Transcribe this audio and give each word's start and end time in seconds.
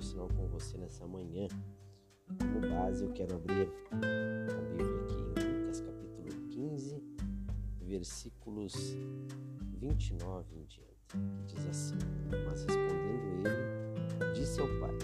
devocional 0.00 0.28
com 0.28 0.46
você 0.46 0.78
nessa 0.78 1.06
manhã. 1.06 1.46
Como 2.38 2.60
base, 2.60 3.04
eu 3.04 3.12
quero 3.12 3.36
abrir 3.36 3.68
a 3.90 4.62
Bíblia 4.70 5.02
aqui 5.02 5.14
em 5.14 5.58
Lucas 5.58 5.80
capítulo 5.80 6.48
15, 6.48 7.02
versículos 7.82 8.96
29 9.78 10.56
em 10.56 10.64
diante, 10.64 11.18
que 11.46 11.54
diz 11.54 11.66
assim: 11.66 11.98
Mas 12.46 12.64
respondendo 12.64 13.46
ele, 13.46 14.32
disse 14.32 14.60
ao 14.60 14.68
pai: 14.80 14.96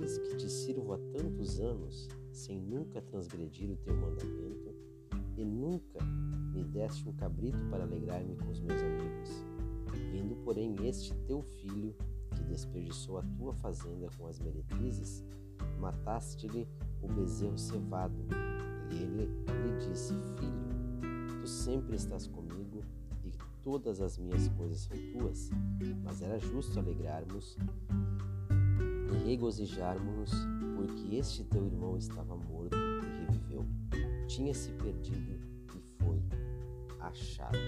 Eis 0.00 0.16
que 0.16 0.36
te 0.36 0.48
sirvo 0.48 0.94
há 0.94 0.98
tantos 1.12 1.60
anos, 1.60 2.08
sem 2.32 2.58
nunca 2.58 3.02
transgredir 3.02 3.70
o 3.70 3.76
teu 3.76 3.94
mandamento, 3.94 4.74
e 5.36 5.44
nunca 5.44 6.02
me 6.54 6.64
deste 6.64 7.06
um 7.06 7.12
cabrito 7.12 7.62
para 7.68 7.82
alegrar-me 7.82 8.36
com 8.36 8.48
os 8.48 8.60
meus 8.60 8.80
amigos. 8.80 9.44
Vindo, 10.10 10.34
porém, 10.44 10.74
este 10.86 11.14
teu 11.26 11.42
filho, 11.42 11.94
desperdiçou 12.50 13.18
a 13.18 13.22
tua 13.38 13.54
fazenda 13.54 14.08
com 14.18 14.26
as 14.26 14.38
meretrizes, 14.40 15.24
mataste-lhe 15.78 16.68
o 17.00 17.08
bezerro 17.08 17.56
cevado. 17.56 18.26
E 18.90 19.02
ele 19.02 19.26
lhe 19.26 19.88
disse: 19.88 20.12
Filho, 20.12 21.40
tu 21.40 21.46
sempre 21.46 21.96
estás 21.96 22.26
comigo 22.26 22.82
e 23.24 23.32
todas 23.62 24.00
as 24.00 24.18
minhas 24.18 24.48
coisas 24.48 24.80
são 24.80 24.96
tuas. 25.12 25.50
Mas 26.02 26.22
era 26.22 26.38
justo 26.38 26.78
alegrarmos 26.78 27.56
e 29.12 29.28
regozijarmos-nos, 29.28 30.30
porque 30.76 31.16
este 31.16 31.44
teu 31.44 31.64
irmão 31.64 31.96
estava 31.96 32.36
morto 32.36 32.76
e 32.76 33.26
reviveu, 33.26 33.64
tinha 34.26 34.52
se 34.52 34.72
perdido 34.72 35.40
e 35.74 35.80
foi 36.02 36.22
achado. 37.00 37.58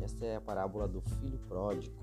Esta 0.00 0.24
é 0.24 0.36
a 0.36 0.40
parábola 0.40 0.88
do 0.88 1.00
filho 1.00 1.38
pródigo, 1.46 1.94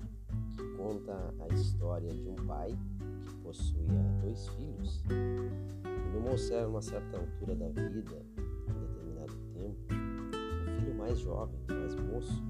conta 0.76 1.34
a 1.40 1.54
história 1.54 2.12
de 2.12 2.28
um 2.28 2.34
pai 2.46 2.76
que 3.24 3.34
possuía 3.36 4.02
dois 4.22 4.48
filhos. 4.48 5.02
E 5.08 6.08
numa, 6.12 6.68
uma 6.68 6.82
certa 6.82 7.18
altura 7.18 7.54
da 7.54 7.68
vida, 7.68 8.22
em 8.68 8.80
determinado 8.80 9.34
tempo, 9.52 9.78
o 9.90 10.80
filho 10.80 10.94
mais 10.96 11.18
jovem, 11.18 11.60
mais 11.68 11.94
moço, 11.94 12.42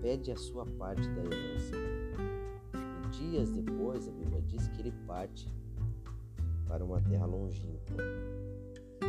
pede 0.00 0.30
a 0.30 0.36
sua 0.36 0.66
parte 0.66 1.08
da 1.10 1.24
herança. 1.24 1.76
E 2.74 3.08
dias 3.10 3.50
depois, 3.50 4.08
a 4.08 4.12
Bíblia 4.12 4.42
diz 4.42 4.68
que 4.68 4.80
ele 4.80 4.92
parte 5.06 5.50
para 6.66 6.84
uma 6.84 7.00
terra 7.00 7.26
longínqua, 7.26 7.96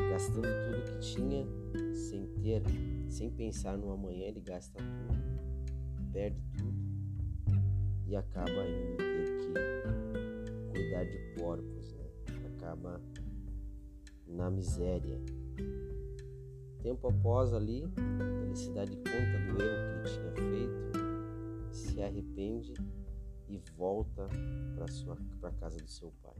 gastando 0.09 0.43
tudo 0.43 0.83
que 0.83 0.99
tinha 0.99 1.45
sem 1.93 2.27
ter 2.41 2.61
sem 3.07 3.29
pensar 3.31 3.77
no 3.77 3.91
amanhã, 3.91 4.25
ele 4.25 4.41
gasta 4.41 4.77
tudo, 4.77 6.11
perde 6.11 6.41
tudo 6.57 6.86
e 8.07 8.15
acaba 8.15 8.65
indo 8.65 8.97
ter 8.97 9.37
que 9.37 10.71
cuidar 10.71 11.03
de 11.03 11.17
porcos, 11.37 11.93
né? 11.93 12.05
acaba 12.55 13.01
na 14.25 14.49
miséria. 14.49 15.19
Tempo 16.81 17.07
após 17.07 17.53
ali, 17.53 17.83
ele 18.43 18.55
se 18.55 18.71
dá 18.71 18.85
de 18.85 18.95
conta 18.95 19.11
do 19.11 19.61
erro 19.61 20.03
que 20.03 20.09
ele 20.09 20.17
tinha 20.17 20.49
feito, 20.49 21.73
se 21.73 22.01
arrepende 22.01 22.73
e 23.49 23.61
volta 23.75 24.27
para 25.39 25.49
a 25.49 25.53
casa 25.53 25.77
do 25.77 25.89
seu 25.89 26.13
pai. 26.23 26.35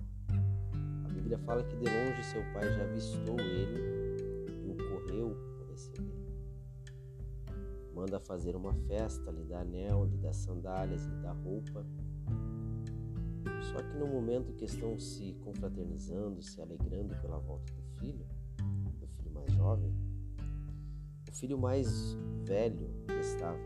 A 1.06 1.10
Bíblia 1.10 1.38
fala 1.40 1.64
que 1.64 1.76
de 1.76 1.86
longe 1.86 2.24
seu 2.24 2.42
pai 2.54 2.72
já 2.74 2.84
avistou 2.84 3.40
ele 3.40 4.07
manda 8.08 8.20
fazer 8.22 8.56
uma 8.56 8.74
festa, 8.74 9.30
lhe 9.32 9.44
dá 9.44 9.60
anel, 9.60 10.06
lhe 10.06 10.16
dá 10.16 10.32
sandálias, 10.32 11.04
lhe 11.04 11.18
dá 11.18 11.34
roupa. 11.34 11.86
Só 13.62 13.84
que 13.84 13.98
no 13.98 14.08
momento 14.08 14.54
que 14.54 14.64
estão 14.64 14.98
se 14.98 15.34
confraternizando, 15.44 16.42
se 16.42 16.62
alegrando 16.62 17.14
pela 17.22 17.38
volta 17.38 17.74
do 17.74 17.82
filho, 18.00 18.26
do 18.98 19.08
filho 19.08 19.30
mais 19.32 19.52
jovem, 19.52 19.94
o 21.30 21.36
filho 21.36 21.58
mais 21.58 22.14
velho, 22.46 22.90
que 23.08 23.16
estava 23.16 23.58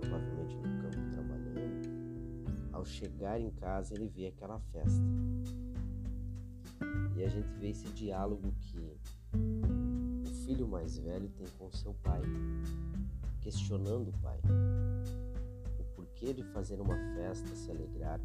provavelmente 0.00 0.56
no 0.56 0.82
campo 0.82 1.10
trabalhando, 1.10 2.72
ao 2.72 2.86
chegar 2.86 3.38
em 3.38 3.50
casa 3.50 3.94
ele 3.94 4.08
vê 4.08 4.28
aquela 4.28 4.58
festa. 4.72 5.02
E 7.16 7.22
a 7.22 7.28
gente 7.28 7.52
vê 7.58 7.68
esse 7.68 7.86
diálogo 7.92 8.50
que 8.60 8.78
o 8.80 10.34
filho 10.46 10.66
mais 10.66 10.96
velho 10.96 11.28
tem 11.36 11.46
com 11.58 11.70
seu 11.70 11.92
pai 12.02 12.22
questionando 13.44 14.08
o 14.08 14.18
pai 14.22 14.40
o 15.78 15.84
porquê 15.94 16.32
de 16.32 16.42
fazer 16.44 16.80
uma 16.80 16.96
festa, 17.14 17.54
se 17.54 17.70
alegrar 17.70 18.18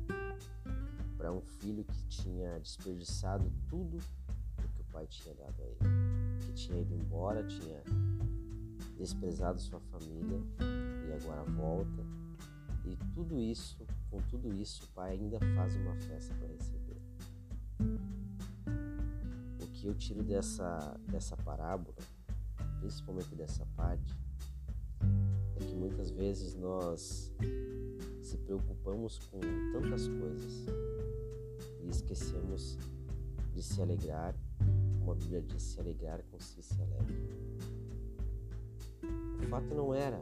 para 1.18 1.30
um 1.34 1.42
filho 1.42 1.84
que 1.84 2.08
tinha 2.08 2.58
desperdiçado 2.60 3.52
tudo 3.68 3.98
o 3.98 4.68
que 4.70 4.82
o 4.82 4.86
pai 4.86 5.06
tinha 5.08 5.36
dado 5.36 5.62
a 5.62 5.66
ele, 5.66 6.46
que 6.46 6.54
tinha 6.54 6.80
ido 6.80 6.96
embora, 6.96 7.46
tinha 7.46 7.84
desprezado 8.98 9.60
sua 9.60 9.82
família 9.82 10.42
e 11.06 11.14
agora 11.22 11.44
volta. 11.44 12.02
E 12.86 12.96
tudo 13.14 13.38
isso, 13.38 13.78
com 14.10 14.22
tudo 14.30 14.54
isso, 14.54 14.86
o 14.86 14.88
pai 14.96 15.12
ainda 15.12 15.38
faz 15.54 15.76
uma 15.76 15.96
festa 15.96 16.34
para 16.36 16.48
receber. 16.48 17.02
O 19.62 19.68
que 19.68 19.86
eu 19.86 19.94
tiro 19.96 20.24
dessa, 20.24 20.98
dessa 21.12 21.36
parábola, 21.36 21.98
principalmente 22.80 23.36
dessa 23.36 23.66
parte, 23.76 24.16
muitas 25.80 26.12
vezes 26.12 26.56
nós 26.56 27.34
se 28.22 28.38
preocupamos 28.38 29.18
com 29.32 29.40
tantas 29.72 30.08
coisas 30.08 30.66
e 31.82 31.90
esquecemos 31.90 32.78
de 33.54 33.64
se 33.64 33.82
alegrar, 33.82 34.36
como 35.00 35.14
a 35.14 35.16
Bíblia 35.16 35.42
diz, 35.42 35.62
se 35.64 35.80
alegrar 35.80 36.22
com 36.30 36.40
si 36.40 36.62
se 36.62 36.82
alegra. 36.82 37.16
O 39.42 39.48
fato 39.48 39.74
não 39.74 39.94
era 39.94 40.22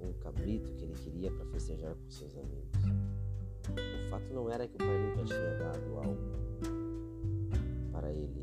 um 0.00 0.12
cabrito 0.14 0.72
que 0.74 0.84
ele 0.84 0.94
queria 0.94 1.30
para 1.30 1.46
festejar 1.46 1.94
com 1.94 2.10
seus 2.10 2.36
amigos. 2.36 2.82
O 3.70 4.10
fato 4.10 4.34
não 4.34 4.50
era 4.50 4.66
que 4.66 4.74
o 4.74 4.78
pai 4.78 4.98
nunca 4.98 5.24
tinha 5.24 5.58
dado 5.58 5.96
algo 5.96 6.18
para 7.92 8.10
ele 8.12 8.42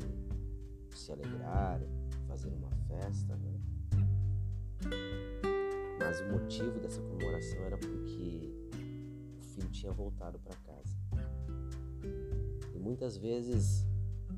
se 0.90 1.12
alegrar, 1.12 1.80
fazer 2.26 2.48
uma 2.48 2.70
festa, 2.88 3.36
né? 3.36 3.60
Mas 6.04 6.20
o 6.20 6.24
motivo 6.24 6.80
dessa 6.80 7.00
comemoração 7.00 7.64
era 7.64 7.78
porque 7.78 8.52
o 9.38 9.42
filho 9.54 9.68
tinha 9.70 9.92
voltado 9.92 10.36
para 10.40 10.56
casa. 10.56 10.96
E 12.74 12.78
muitas 12.78 13.16
vezes, 13.16 13.86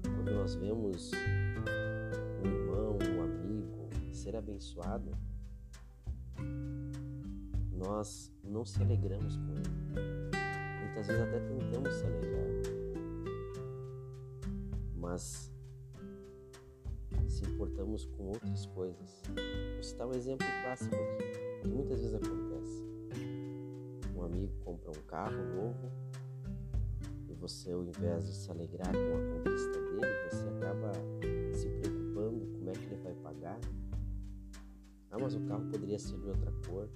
quando 0.02 0.30
nós 0.32 0.54
vemos 0.54 1.10
um 2.42 2.46
irmão, 2.46 2.98
um 3.16 3.22
amigo 3.22 3.88
ser 4.12 4.36
abençoado, 4.36 5.10
nós 7.72 8.30
não 8.42 8.66
se 8.66 8.82
alegramos 8.82 9.38
com 9.38 9.52
ele. 9.52 10.84
Muitas 10.84 11.06
vezes 11.06 11.22
até 11.22 11.40
tentamos 11.40 11.94
se 11.94 12.04
alegrar, 12.04 12.50
mas 14.94 15.50
se 17.26 17.42
importamos 17.46 18.04
com 18.04 18.24
outras 18.28 18.66
coisas. 18.66 19.22
Vou 19.74 19.82
citar 19.82 20.06
um 20.06 20.12
exemplo 20.12 20.46
clássico 20.62 20.94
aqui 20.94 21.43
muitas 21.68 22.00
vezes 22.00 22.14
acontece. 22.14 22.84
Um 24.14 24.22
amigo 24.22 24.52
compra 24.64 24.90
um 24.90 25.02
carro 25.06 25.42
novo 25.54 25.90
e 27.28 27.34
você, 27.34 27.72
ao 27.72 27.84
invés 27.84 28.26
de 28.26 28.34
se 28.34 28.50
alegrar 28.50 28.92
com 28.92 28.98
a 28.98 29.38
conquista 29.38 29.72
dele, 29.72 30.30
você 30.30 30.48
acaba 30.48 30.92
se 31.52 31.68
preocupando 31.68 32.46
como 32.46 32.70
é 32.70 32.72
que 32.72 32.84
ele 32.86 33.02
vai 33.02 33.14
pagar. 33.14 33.60
Ah, 35.10 35.18
mas 35.20 35.34
o 35.34 35.40
carro 35.40 35.64
poderia 35.70 35.98
ser 35.98 36.18
de 36.18 36.28
outra 36.28 36.52
cor. 36.66 36.88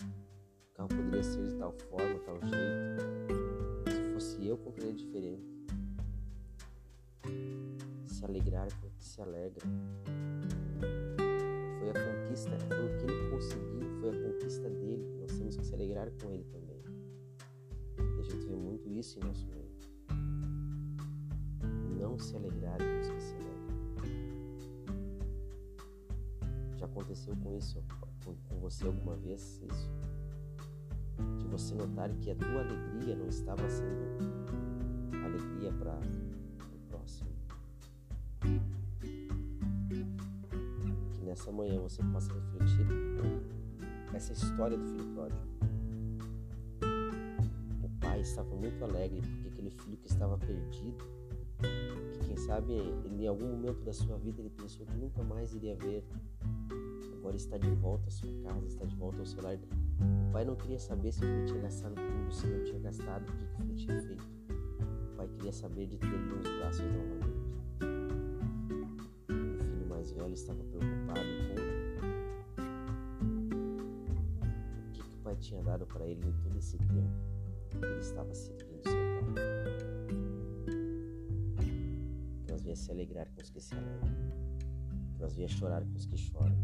O 0.00 0.74
carro 0.74 0.88
poderia 0.88 1.22
ser 1.22 1.46
de 1.46 1.54
tal 1.56 1.72
forma, 1.72 2.18
tal 2.20 2.40
jeito. 2.40 3.90
Se 3.90 4.14
fosse 4.14 4.46
eu, 4.46 4.56
compraria 4.56 4.94
diferente. 4.94 5.66
Se 8.06 8.24
alegrar 8.24 8.68
com 8.80 8.86
o 8.86 8.90
que 8.90 9.04
se 9.04 9.20
alegra. 9.20 9.66
Foi 11.78 11.90
a 11.90 11.92
conquista, 11.92 12.58
foi 12.68 12.86
o 12.86 12.98
que 12.98 13.04
ele 13.04 13.30
conseguiu 13.30 13.89
foi 14.00 14.08
a 14.08 14.22
conquista 14.22 14.68
dele, 14.70 15.04
nós 15.20 15.30
temos 15.36 15.56
que 15.56 15.64
se 15.64 15.74
alegrar 15.74 16.10
com 16.22 16.30
ele 16.30 16.44
também. 16.44 16.82
E 17.98 18.20
a 18.20 18.22
gente 18.22 18.46
vê 18.46 18.56
muito 18.56 18.88
isso 18.88 19.18
em 19.18 19.24
nosso 19.24 19.46
meio. 19.48 19.70
Não 22.00 22.18
se 22.18 22.34
alegrar 22.34 22.78
com 22.78 23.00
os 23.00 23.10
que 23.10 23.22
se 23.22 23.34
alegram. 23.34 23.50
Já 26.78 26.86
aconteceu 26.86 27.36
com 27.36 27.54
isso, 27.58 27.84
com, 28.24 28.34
com 28.34 28.58
você 28.60 28.86
alguma 28.86 29.16
vez 29.16 29.60
isso? 29.62 29.90
De 31.38 31.46
você 31.48 31.74
notar 31.74 32.10
que 32.16 32.30
a 32.30 32.34
tua 32.34 32.60
alegria 32.60 33.14
não 33.16 33.28
estava 33.28 33.68
sendo 33.68 34.00
alegria 35.22 35.72
para 35.74 36.00
o 36.74 36.78
próximo. 36.88 37.28
Que 41.12 41.22
nessa 41.22 41.52
manhã 41.52 41.78
você 41.82 42.02
possa 42.04 42.32
refletir 42.32 42.86
essa 44.14 44.32
história 44.32 44.76
do 44.76 44.84
filho 44.86 45.14
pródigo. 45.14 45.40
O 47.82 48.00
pai 48.00 48.20
estava 48.20 48.54
muito 48.54 48.82
alegre 48.84 49.20
porque 49.20 49.48
aquele 49.48 49.70
filho 49.70 49.96
que 49.96 50.08
estava 50.08 50.36
perdido, 50.38 51.04
que 52.12 52.26
quem 52.26 52.36
sabe 52.36 52.72
ele, 52.72 53.22
em 53.22 53.26
algum 53.26 53.48
momento 53.48 53.82
da 53.84 53.92
sua 53.92 54.16
vida 54.18 54.40
ele 54.40 54.50
pensou 54.50 54.84
que 54.86 54.96
nunca 54.96 55.22
mais 55.22 55.54
iria 55.54 55.76
ver, 55.76 56.04
agora 57.18 57.36
está 57.36 57.58
de 57.58 57.70
volta 57.70 58.08
à 58.08 58.10
sua 58.10 58.32
casa, 58.42 58.66
está 58.66 58.84
de 58.84 58.96
volta 58.96 59.18
ao 59.18 59.26
seu 59.26 59.42
lar. 59.42 59.56
O 59.56 60.32
pai 60.32 60.44
não 60.44 60.56
queria 60.56 60.78
saber 60.78 61.12
se 61.12 61.20
o 61.20 61.22
filho 61.22 61.46
tinha 61.46 61.60
gastado 61.60 61.94
tudo, 61.94 62.32
se 62.32 62.46
não 62.46 62.64
tinha 62.64 62.80
gastado, 62.80 63.22
o 63.28 63.32
que 63.32 63.44
o 63.44 63.56
filho 63.56 63.74
tinha 63.76 64.02
feito. 64.02 64.24
O 65.12 65.16
pai 65.16 65.28
queria 65.28 65.52
saber 65.52 65.86
de 65.86 65.98
ter 65.98 66.06
ele 66.06 66.34
nos 66.34 66.48
braços 66.58 66.80
novamente. 66.80 67.40
O 69.28 69.64
filho 69.64 69.86
mais 69.88 70.10
velho 70.12 70.32
estava 70.32 70.64
preocupado 70.64 71.20
com 71.54 71.59
pai 75.30 75.36
tinha 75.36 75.62
dado 75.62 75.86
para 75.86 76.06
ele 76.06 76.26
em 76.26 76.32
todo 76.42 76.58
esse 76.58 76.76
tempo 76.78 77.10
que 77.70 77.76
ele 77.76 78.00
estava 78.00 78.34
servindo 78.34 78.82
seu 78.82 78.92
pai. 79.34 79.44
Que 82.44 82.52
nós 82.52 82.62
venha 82.62 82.76
se 82.76 82.90
alegrar 82.90 83.30
com 83.32 83.40
os 83.40 83.50
que 83.50 83.60
se 83.60 83.74
alegram, 83.74 84.08
que 85.14 85.20
nós 85.20 85.34
venha 85.36 85.48
chorar 85.48 85.84
com 85.84 85.94
os 85.94 86.06
que 86.06 86.16
choram, 86.16 86.56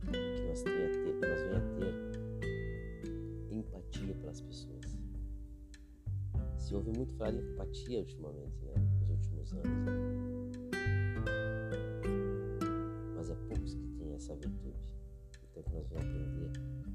que 0.00 0.46
nós, 0.48 0.62
tenha 0.62 0.88
ter, 0.88 1.18
que 1.18 1.26
nós 1.26 1.42
venha 1.42 1.60
ter 1.78 3.54
empatia 3.54 4.14
pelas 4.16 4.40
pessoas. 4.40 4.98
Se 6.58 6.74
ouve 6.74 6.90
muito 6.92 7.14
falar 7.14 7.30
de 7.30 7.38
empatia 7.38 8.00
ultimamente, 8.00 8.64
né? 8.64 8.74
Nos 9.00 9.10
últimos 9.10 9.52
anos. 9.52 9.64
Mas 13.16 13.30
é 13.30 13.34
poucos 13.34 13.74
que 13.74 13.88
têm 13.98 14.14
essa 14.14 14.34
virtude. 14.34 14.76
Então 15.50 15.62
que 15.62 15.72
nós 15.72 15.88
venhamos 15.88 16.10
aprender 16.10 16.93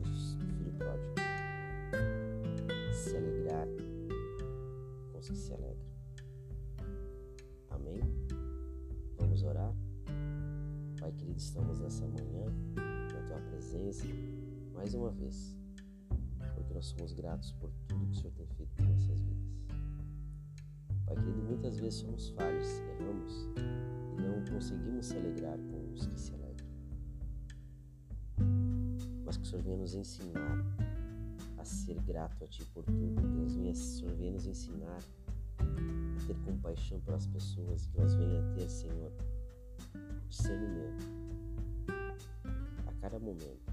pai 0.00 0.12
filho 0.56 0.72
pródigo 0.72 1.14
se 2.92 3.16
alegrar 3.16 3.66
com 5.12 5.18
os 5.18 5.28
que 5.28 5.36
se 5.36 5.52
alegram. 5.52 5.76
Amém? 7.70 8.00
Vamos 9.18 9.42
orar? 9.42 9.74
Pai 11.00 11.12
querido, 11.12 11.38
estamos 11.38 11.78
nessa 11.80 12.06
manhã 12.06 12.46
na 12.76 13.22
tua 13.26 13.40
presença 13.50 14.06
mais 14.74 14.94
uma 14.94 15.10
vez, 15.10 15.56
porque 16.54 16.74
nós 16.74 16.86
somos 16.86 17.12
gratos 17.12 17.52
por 17.52 17.70
tudo 17.88 18.06
que 18.06 18.12
o 18.12 18.14
Senhor 18.14 18.32
tem 18.32 18.46
feito 18.46 18.74
por 18.74 18.86
nossas 18.86 19.20
vidas. 19.20 19.48
Pai 21.06 21.16
querido, 21.16 21.42
muitas 21.42 21.78
vezes 21.78 22.00
somos 22.00 22.28
falhos, 22.30 22.68
erramos 22.80 23.48
e 24.18 24.22
não 24.22 24.44
conseguimos 24.52 25.06
se 25.06 25.16
alegrar 25.16 25.58
com 25.58 25.92
os 25.92 26.06
que 26.06 26.20
se 26.20 26.30
alegram. 26.30 26.37
Senhor 29.48 29.62
venha 29.62 29.78
nos 29.78 29.94
ensinar 29.94 30.62
a 31.56 31.64
ser 31.64 31.98
grato 32.02 32.44
a 32.44 32.46
Ti 32.46 32.62
por 32.66 32.84
tudo, 32.84 33.14
que 33.14 33.28
nós 33.28 33.54
venha, 33.54 33.74
Senhor, 33.74 34.14
venha 34.16 34.32
nos 34.32 34.46
ensinar 34.46 34.98
a 35.58 36.26
ter 36.26 36.36
compaixão 36.44 37.00
pelas 37.00 37.26
pessoas, 37.26 37.86
que 37.86 37.98
nós 37.98 38.14
venha 38.14 38.40
a 38.40 38.54
ter, 38.54 38.68
Senhor, 38.68 39.10
discernimento 40.28 41.02
a 42.86 42.92
cada 43.00 43.18
momento 43.18 43.72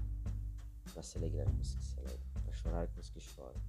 para 0.94 1.02
se 1.02 1.18
alegrar 1.18 1.44
com 1.44 1.60
os 1.60 1.74
que 1.74 1.84
se 1.84 1.98
alegram, 1.98 2.42
para 2.42 2.52
chorar 2.54 2.86
com 2.88 3.00
os 3.00 3.10
que 3.10 3.20
choram, 3.20 3.60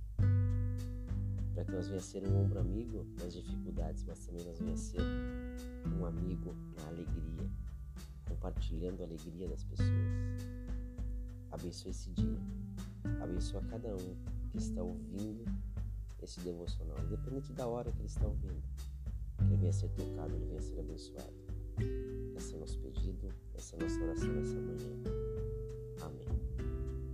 para 1.53 1.65
que 1.65 1.71
nós 1.73 1.89
venha 1.89 1.99
ser 1.99 2.25
um 2.25 2.45
ombro 2.45 2.61
amigo 2.61 3.05
nas 3.21 3.33
dificuldades, 3.33 4.05
mas 4.07 4.25
também 4.25 4.45
nós 4.45 4.57
venha 4.59 4.77
ser 4.77 5.01
um 5.99 6.05
amigo 6.05 6.55
na 6.77 6.87
alegria, 6.87 7.49
compartilhando 8.29 9.01
a 9.01 9.03
alegria 9.03 9.49
das 9.49 9.65
pessoas. 9.65 10.46
Abençoe 11.59 11.91
esse 11.91 12.09
dia 12.11 12.37
Abençoa 13.21 13.61
cada 13.69 13.95
um 13.95 14.15
que 14.51 14.57
está 14.57 14.81
ouvindo 14.81 15.45
esse 16.21 16.39
devocional, 16.41 16.97
independente 17.05 17.53
da 17.53 17.67
hora 17.67 17.91
que 17.91 17.99
ele 17.99 18.07
está 18.07 18.25
ouvindo. 18.25 18.61
Que 19.37 19.43
ele 19.43 19.57
venha 19.57 19.73
ser 19.73 19.89
tocado, 19.89 20.35
ele 20.35 20.45
venha 20.45 20.61
ser 20.61 20.79
abençoado. 20.79 21.33
Esse 22.35 22.53
é 22.53 22.57
o 22.57 22.59
nosso 22.59 22.79
pedido, 22.79 23.29
essa 23.55 23.75
é 23.75 23.79
a 23.79 23.83
nossa 23.83 24.03
oração 24.03 24.33
nessa 24.33 24.55
manhã. 24.55 24.89
Amém. 26.01 26.27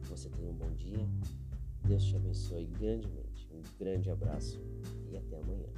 Você 0.09 0.29
tenha 0.29 0.49
um 0.49 0.55
bom 0.55 0.71
dia. 0.71 1.07
Deus 1.85 2.03
te 2.03 2.15
abençoe 2.15 2.65
grandemente. 2.65 3.49
Um 3.51 3.61
grande 3.77 4.09
abraço 4.09 4.59
e 5.09 5.17
até 5.17 5.37
amanhã. 5.37 5.69